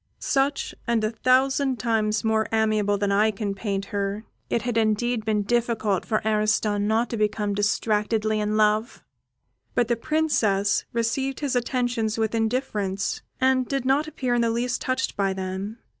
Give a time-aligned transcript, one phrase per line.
[0.17, 5.23] Such, and a thousand times more amiable than I can paint her, it had indeed
[5.25, 9.03] been difficult for Ariston not to have become distractedly in love;
[9.75, 14.81] but the Princess received his attentions with indifference, and did not appear in the least
[14.81, 15.77] touched by them.